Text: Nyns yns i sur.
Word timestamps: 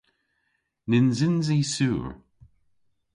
Nyns 0.89 1.19
yns 1.27 1.47
i 1.57 1.61
sur. 1.75 2.07